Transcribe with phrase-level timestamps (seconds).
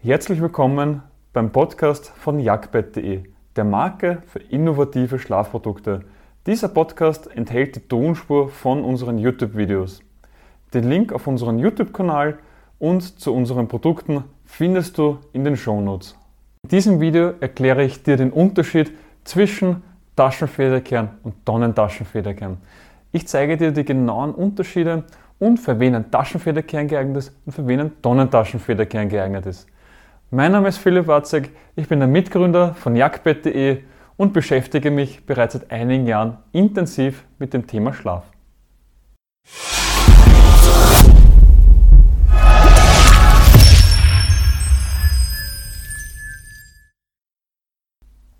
[0.00, 1.02] Herzlich willkommen
[1.32, 3.24] beim Podcast von jagdbett.de,
[3.56, 6.04] der Marke für innovative Schlafprodukte.
[6.46, 10.00] Dieser Podcast enthält die Tonspur von unseren YouTube-Videos.
[10.72, 12.38] Den Link auf unseren YouTube-Kanal
[12.78, 16.14] und zu unseren Produkten findest du in den Shownotes.
[16.62, 18.92] In diesem Video erkläre ich dir den Unterschied
[19.24, 19.82] zwischen
[20.14, 22.58] Taschenfederkern und Tonnentaschenfederkern.
[23.10, 25.02] Ich zeige dir die genauen Unterschiede
[25.40, 29.66] und für wen ein Taschenfederkern geeignet ist und für wen ein Tonnentaschenfederkern geeignet ist.
[30.30, 33.82] Mein Name ist Philipp Watzek, ich bin der Mitgründer von jagdbett.de
[34.18, 38.30] und beschäftige mich bereits seit einigen Jahren intensiv mit dem Thema Schlaf.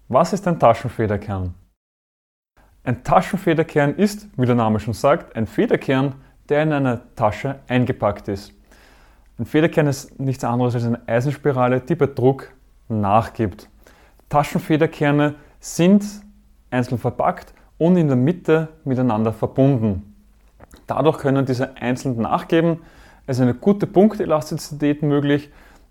[0.09, 1.55] Was ist ein Taschenfederkern?
[2.83, 6.17] Ein Taschenfederkern ist, wie der Name schon sagt, ein Federkern,
[6.51, 8.58] der in einer Tasche eingepackt ist.
[9.39, 12.51] Ein Federkern ist nichts anderes als eine Eisenspirale, die bei Druck
[12.89, 13.69] nachgibt.
[14.29, 16.05] Taschenfederkerne sind
[16.71, 20.17] einzeln verpackt und in der Mitte miteinander verbunden.
[20.89, 22.81] Dadurch können diese einzeln nachgeben.
[23.27, 25.51] Es ist eine gute Punktelastizität möglich.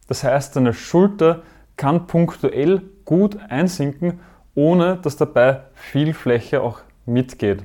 [0.09, 1.43] Das heißt, eine Schulter
[1.77, 4.19] kann punktuell gut einsinken,
[4.55, 7.63] ohne dass dabei viel Fläche auch mitgeht.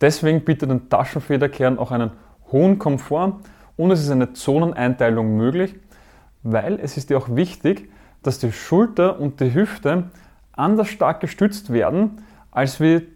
[0.00, 2.10] Deswegen bietet ein Taschenfederkern auch einen
[2.50, 3.34] hohen Komfort
[3.76, 5.74] und es ist eine Zoneneinteilung möglich,
[6.42, 7.90] weil es ist ja auch wichtig,
[8.22, 10.10] dass die Schulter und die Hüfte
[10.52, 13.06] anders stark gestützt werden, als wie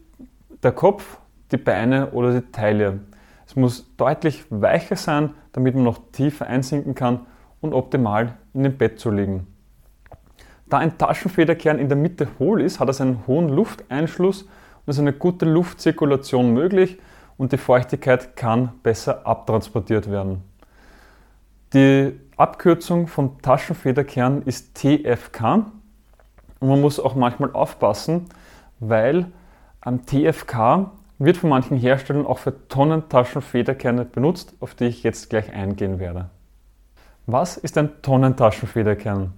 [0.62, 1.19] der Kopf,
[1.53, 3.01] die Beine oder die Taille.
[3.47, 7.20] Es muss deutlich weicher sein, damit man noch tiefer einsinken kann
[7.61, 9.47] und optimal in dem Bett zu liegen.
[10.69, 14.98] Da ein Taschenfederkern in der Mitte hohl ist, hat es einen hohen Lufteinschluss und ist
[14.98, 16.98] eine gute Luftzirkulation möglich
[17.39, 20.42] und die Feuchtigkeit kann besser abtransportiert werden.
[21.72, 25.67] Die Abkürzung von Taschenfederkern ist TFK
[26.61, 28.27] und man muss auch manchmal aufpassen,
[28.80, 29.27] weil
[29.80, 35.52] am TFK wird von manchen Herstellern auch für Tonnentaschenfederkerne benutzt, auf die ich jetzt gleich
[35.52, 36.30] eingehen werde.
[37.27, 39.33] Was ist ein Tonnentaschenfederkern?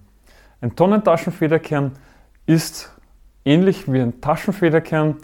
[0.60, 1.92] Ein Tonnentaschenfederkern
[2.46, 2.92] ist
[3.44, 5.16] ähnlich wie ein Taschenfederkern,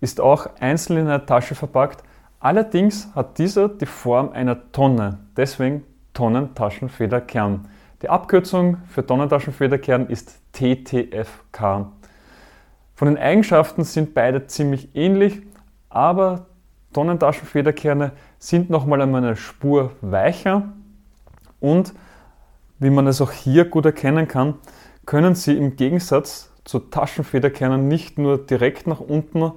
[0.00, 2.04] ist auch einzeln in einer Tasche verpackt,
[2.44, 5.82] Allerdings hat dieser die Form einer Tonne, deswegen
[6.12, 7.68] Tonnentaschenfederkern.
[8.02, 11.86] Die Abkürzung für Tonnentaschenfederkern ist TTFK.
[12.94, 15.40] Von den Eigenschaften sind beide ziemlich ähnlich,
[15.88, 16.44] aber
[16.92, 20.64] Tonnentaschenfederkerne sind nochmal einmal eine Spur weicher
[21.60, 21.94] und
[22.78, 24.56] wie man es auch hier gut erkennen kann,
[25.06, 29.52] können sie im Gegensatz zu Taschenfederkernen nicht nur direkt nach unten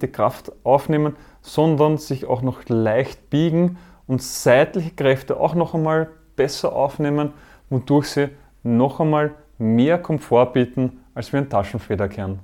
[0.00, 6.08] die Kraft aufnehmen, sondern sich auch noch leicht biegen und seitliche Kräfte auch noch einmal
[6.36, 7.32] besser aufnehmen,
[7.70, 8.28] wodurch sie
[8.62, 12.38] noch einmal mehr Komfort bieten als wie ein Taschenfederkern.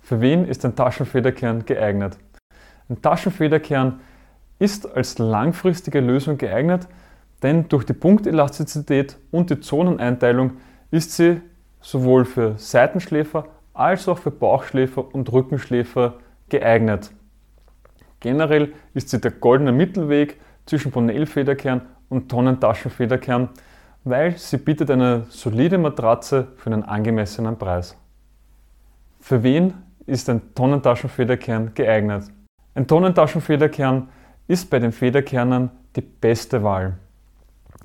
[0.00, 2.16] Für wen ist ein Taschenfederkern geeignet?
[2.88, 4.00] Ein Taschenfederkern
[4.58, 6.88] ist als langfristige Lösung geeignet,
[7.42, 10.52] denn durch die Punktelastizität und die Zoneneinteilung
[10.90, 11.40] ist sie
[11.80, 16.14] sowohl für Seitenschläfer als auch für Bauchschläfer und Rückenschläfer
[16.48, 17.10] geeignet.
[18.20, 23.48] Generell ist sie der goldene Mittelweg zwischen Bonell-Federkern und Tonnentaschenfederkern,
[24.04, 27.96] weil sie bietet eine solide Matratze für einen angemessenen Preis.
[29.20, 29.74] Für wen
[30.06, 32.24] ist ein Tonnentaschenfederkern geeignet?
[32.74, 34.08] Ein Tonnentaschenfederkern
[34.46, 36.94] ist bei den Federkernen die beste Wahl.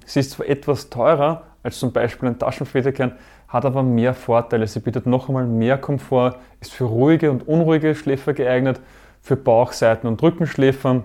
[0.06, 3.14] Sie ist zwar etwas teurer als zum Beispiel ein Taschenfederkern,
[3.48, 4.68] hat aber mehr Vorteile.
[4.68, 8.82] Sie bietet noch einmal mehr Komfort, ist für ruhige und unruhige Schläfer geeignet,
[9.24, 11.04] für Bauch-, Seiten- und Rückenschläfer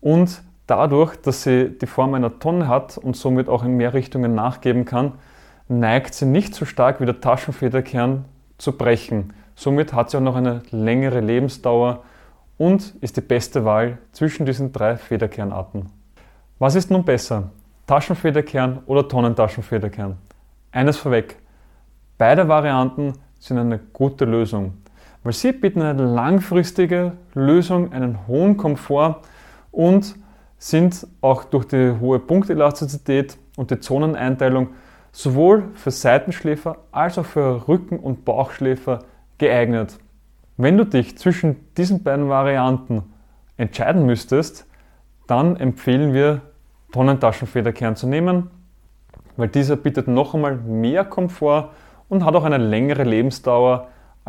[0.00, 4.34] und dadurch, dass sie die Form einer Tonne hat und somit auch in mehr Richtungen
[4.34, 5.12] nachgeben kann,
[5.68, 8.24] neigt sie nicht so stark wie der Taschenfederkern
[8.56, 9.34] zu brechen.
[9.54, 12.04] Somit hat sie auch noch eine längere Lebensdauer
[12.56, 15.90] und ist die beste Wahl zwischen diesen drei Federkernarten.
[16.58, 17.50] Was ist nun besser?
[17.86, 20.16] Taschenfederkern oder Tonnentaschenfederkern?
[20.72, 21.36] Eines vorweg,
[22.20, 24.74] Beide Varianten sind eine gute Lösung,
[25.22, 29.22] weil sie bieten eine langfristige Lösung, einen hohen Komfort
[29.70, 30.14] und
[30.58, 34.68] sind auch durch die hohe Punktelastizität und die Zoneneinteilung
[35.12, 39.00] sowohl für Seitenschläfer als auch für Rücken- und Bauchschläfer
[39.38, 39.98] geeignet.
[40.56, 43.02] Wenn du dich zwischen diesen beiden Varianten
[43.56, 44.66] entscheiden müsstest,
[45.26, 46.42] dann empfehlen wir
[46.92, 48.50] Tonnentaschenfederkern zu nehmen,
[49.36, 51.70] weil dieser bietet noch einmal mehr Komfort
[52.08, 53.88] und hat auch eine längere Lebensdauer